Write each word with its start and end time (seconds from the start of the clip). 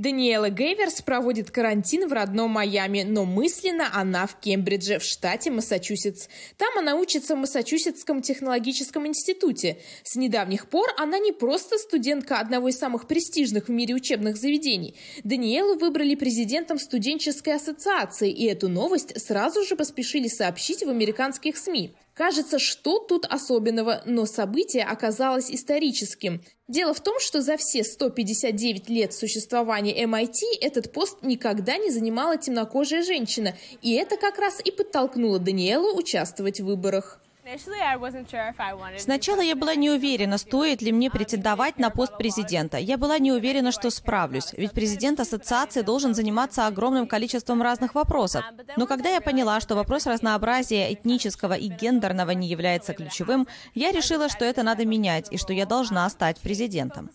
Даниэла 0.00 0.48
Гейверс 0.48 1.02
проводит 1.02 1.50
карантин 1.50 2.08
в 2.08 2.14
родном 2.14 2.52
Майами, 2.52 3.02
но 3.02 3.26
мысленно 3.26 3.90
она 3.92 4.26
в 4.26 4.40
Кембридже, 4.40 4.98
в 4.98 5.04
штате 5.04 5.50
Массачусетс. 5.50 6.28
Там 6.56 6.78
она 6.78 6.94
учится 6.94 7.36
в 7.36 7.38
Массачусетском 7.38 8.22
технологическом 8.22 9.06
институте. 9.06 9.76
С 10.02 10.16
недавних 10.16 10.70
пор 10.70 10.88
она 10.96 11.18
не 11.18 11.32
просто 11.32 11.76
студентка 11.76 12.38
одного 12.38 12.68
из 12.68 12.78
самых 12.78 13.08
престижных 13.08 13.68
в 13.68 13.70
мире 13.72 13.94
учебных 13.94 14.38
заведений. 14.38 14.94
Даниэлу 15.22 15.78
выбрали 15.78 16.14
президентом 16.14 16.78
студенческой 16.78 17.56
ассоциации, 17.56 18.30
и 18.30 18.46
эту 18.46 18.70
новость 18.70 19.20
сразу 19.20 19.64
же 19.64 19.76
поспешили 19.76 20.28
сообщить 20.28 20.82
в 20.82 20.88
американских 20.88 21.58
СМИ. 21.58 21.92
Кажется, 22.20 22.58
что 22.58 22.98
тут 22.98 23.24
особенного, 23.24 24.02
но 24.04 24.26
событие 24.26 24.84
оказалось 24.84 25.50
историческим. 25.50 26.42
Дело 26.68 26.92
в 26.92 27.00
том, 27.00 27.18
что 27.18 27.40
за 27.40 27.56
все 27.56 27.82
159 27.82 28.90
лет 28.90 29.14
существования 29.14 30.04
MIT 30.04 30.42
этот 30.60 30.92
пост 30.92 31.22
никогда 31.22 31.78
не 31.78 31.90
занимала 31.90 32.36
темнокожая 32.36 33.04
женщина, 33.04 33.56
и 33.80 33.94
это 33.94 34.18
как 34.18 34.38
раз 34.38 34.60
и 34.62 34.70
подтолкнуло 34.70 35.38
Даниэлу 35.38 35.96
участвовать 35.96 36.60
в 36.60 36.66
выборах. 36.66 37.22
Сначала 38.98 39.40
я 39.40 39.56
была 39.56 39.74
не 39.74 39.90
уверена, 39.90 40.38
стоит 40.38 40.82
ли 40.82 40.92
мне 40.92 41.10
претендовать 41.10 41.78
на 41.78 41.90
пост 41.90 42.16
президента. 42.16 42.78
Я 42.78 42.96
была 42.96 43.18
не 43.18 43.32
уверена, 43.32 43.72
что 43.72 43.90
справлюсь, 43.90 44.52
ведь 44.56 44.72
президент 44.72 45.20
ассоциации 45.20 45.82
должен 45.82 46.14
заниматься 46.14 46.66
огромным 46.66 47.06
количеством 47.06 47.62
разных 47.62 47.94
вопросов. 47.94 48.44
Но 48.76 48.86
когда 48.86 49.08
я 49.08 49.20
поняла, 49.20 49.60
что 49.60 49.74
вопрос 49.74 50.06
разнообразия 50.06 50.92
этнического 50.92 51.54
и 51.54 51.68
гендерного 51.68 52.30
не 52.30 52.48
является 52.48 52.94
ключевым, 52.94 53.48
я 53.74 53.90
решила, 53.90 54.28
что 54.28 54.44
это 54.44 54.62
надо 54.62 54.84
менять 54.84 55.28
и 55.32 55.36
что 55.36 55.52
я 55.52 55.66
должна 55.66 56.08
стать 56.08 56.38
президентом. 56.38 57.10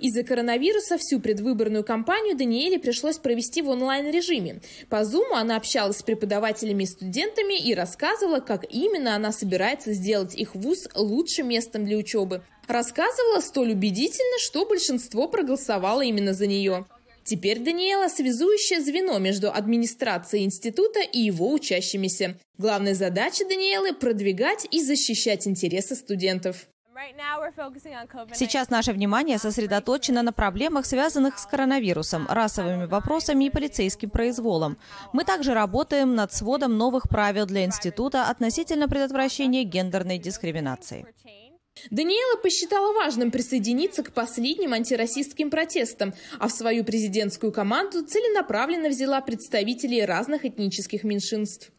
Из-за 0.00 0.24
коронавируса 0.24 0.98
всю 0.98 1.20
предвыборную 1.20 1.84
кампанию 1.84 2.36
Даниэле 2.36 2.80
пришлось 2.80 3.18
провести 3.18 3.62
в 3.62 3.68
онлайн-режиме. 3.68 4.60
По 4.88 5.02
Zoom 5.02 5.32
она 5.32 5.56
общалась 5.56 5.98
с 5.98 6.02
преподавателями 6.02 6.82
и 6.82 6.86
студентами 6.86 7.56
и 7.56 7.74
рассказывала, 7.74 8.40
как 8.40 8.64
именно 8.68 9.14
она 9.14 9.30
собирается 9.30 9.92
сделать 9.92 10.34
их 10.34 10.56
вуз 10.56 10.88
лучшим 10.96 11.48
местом 11.48 11.84
для 11.84 11.96
учебы. 11.96 12.42
Рассказывала 12.66 13.40
столь 13.40 13.72
убедительно, 13.72 14.38
что 14.40 14.66
большинство 14.66 15.28
проголосовало 15.28 16.02
именно 16.02 16.34
за 16.34 16.48
нее. 16.48 16.86
Теперь 17.22 17.60
Даниэла– 17.60 18.08
связующее 18.10 18.80
звено 18.80 19.18
между 19.18 19.50
администрацией 19.50 20.44
института 20.44 21.00
и 21.00 21.20
его 21.20 21.52
учащимися. 21.52 22.38
Главная 22.58 22.94
задача 22.94 23.44
Даниэлы– 23.46 23.94
продвигать 23.94 24.66
и 24.70 24.82
защищать 24.82 25.46
интересы 25.46 25.94
студентов. 25.94 26.66
Сейчас 28.34 28.70
наше 28.70 28.92
внимание 28.92 29.38
сосредоточено 29.38 30.22
на 30.22 30.32
проблемах, 30.32 30.86
связанных 30.86 31.38
с 31.38 31.46
коронавирусом, 31.46 32.26
расовыми 32.28 32.86
вопросами 32.86 33.44
и 33.44 33.50
полицейским 33.50 34.10
произволом. 34.10 34.76
Мы 35.12 35.24
также 35.24 35.54
работаем 35.54 36.14
над 36.14 36.32
сводом 36.32 36.78
новых 36.78 37.08
правил 37.08 37.46
для 37.46 37.64
института 37.64 38.28
относительно 38.30 38.88
предотвращения 38.88 39.64
гендерной 39.64 40.18
дискриминации. 40.18 41.06
Даниэла 41.90 42.40
посчитала 42.40 42.92
важным 42.92 43.30
присоединиться 43.30 44.02
к 44.02 44.12
последним 44.12 44.72
антирасистским 44.72 45.50
протестам, 45.50 46.14
а 46.38 46.48
в 46.48 46.52
свою 46.52 46.84
президентскую 46.84 47.52
команду 47.52 48.04
целенаправленно 48.04 48.88
взяла 48.88 49.20
представителей 49.20 50.04
разных 50.04 50.44
этнических 50.44 51.04
меньшинств. 51.04 51.70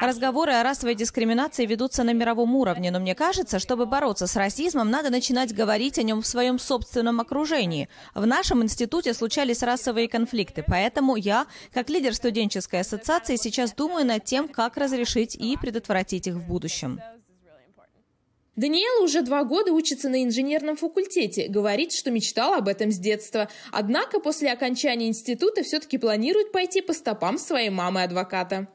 Разговоры 0.00 0.52
о 0.52 0.62
расовой 0.62 0.94
дискриминации 0.94 1.66
ведутся 1.66 2.02
на 2.02 2.12
мировом 2.12 2.54
уровне, 2.54 2.90
но 2.90 3.00
мне 3.00 3.14
кажется, 3.14 3.58
чтобы 3.58 3.86
бороться 3.86 4.26
с 4.26 4.36
расизмом, 4.36 4.90
надо 4.90 5.10
начинать 5.10 5.54
говорить 5.54 5.98
о 5.98 6.02
нем 6.02 6.22
в 6.22 6.26
своем 6.26 6.58
собственном 6.58 7.20
окружении. 7.20 7.88
В 8.14 8.26
нашем 8.26 8.62
институте 8.62 9.12
случались 9.12 9.62
расовые 9.62 10.08
конфликты, 10.08 10.64
поэтому 10.66 11.16
я, 11.16 11.46
как 11.72 11.90
лидер 11.90 12.14
студенческой 12.14 12.80
ассоциации, 12.80 13.36
сейчас 13.36 13.74
думаю 13.74 14.06
над 14.06 14.24
тем, 14.24 14.48
как 14.48 14.76
разрешить 14.76 15.34
и 15.34 15.56
предотвратить 15.56 16.26
их 16.26 16.34
в 16.34 16.46
будущем. 16.46 17.00
Даниэла 18.54 19.04
уже 19.04 19.22
два 19.22 19.44
года 19.44 19.72
учится 19.72 20.10
на 20.10 20.22
инженерном 20.22 20.76
факультете, 20.76 21.48
говорит, 21.48 21.92
что 21.92 22.10
мечтала 22.10 22.56
об 22.58 22.68
этом 22.68 22.90
с 22.90 22.98
детства. 22.98 23.48
Однако 23.70 24.20
после 24.20 24.52
окончания 24.52 25.08
института 25.08 25.62
все-таки 25.62 25.96
планирует 25.96 26.52
пойти 26.52 26.82
по 26.82 26.92
стопам 26.92 27.38
своей 27.38 27.70
мамы-адвоката. 27.70 28.68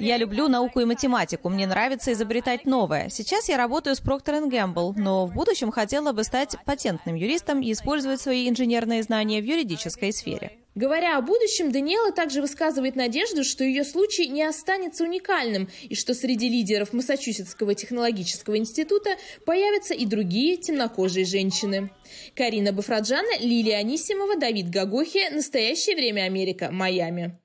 Я 0.00 0.16
люблю 0.18 0.48
науку 0.48 0.80
и 0.80 0.84
математику, 0.84 1.48
мне 1.48 1.66
нравится 1.66 2.12
изобретать 2.12 2.66
новое. 2.66 3.08
Сейчас 3.08 3.48
я 3.48 3.56
работаю 3.56 3.96
с 3.96 4.02
Procter 4.02 4.46
Gamble, 4.50 4.92
но 4.96 5.26
в 5.26 5.32
будущем 5.32 5.70
хотела 5.70 6.12
бы 6.12 6.24
стать 6.24 6.56
патентным 6.66 7.14
юристом 7.14 7.60
и 7.62 7.72
использовать 7.72 8.20
свои 8.20 8.48
инженерные 8.48 9.02
знания 9.02 9.40
в 9.40 9.44
юридической 9.44 10.12
сфере. 10.12 10.58
Говоря 10.78 11.18
о 11.18 11.22
будущем, 11.22 11.72
Даниэла 11.72 12.12
также 12.12 12.40
высказывает 12.40 12.94
надежду, 12.94 13.42
что 13.42 13.64
ее 13.64 13.82
случай 13.82 14.28
не 14.28 14.44
останется 14.44 15.02
уникальным 15.02 15.68
и 15.82 15.96
что 15.96 16.14
среди 16.14 16.48
лидеров 16.48 16.92
Массачусетского 16.92 17.74
технологического 17.74 18.56
института 18.56 19.16
появятся 19.44 19.94
и 19.94 20.06
другие 20.06 20.56
темнокожие 20.56 21.24
женщины. 21.24 21.90
Карина 22.36 22.72
Бафраджана, 22.72 23.40
Лилия 23.40 23.78
Анисимова, 23.78 24.36
Давид 24.36 24.70
Гагохи. 24.70 25.34
Настоящее 25.34 25.96
время 25.96 26.22
Америка. 26.22 26.70
Майами. 26.70 27.36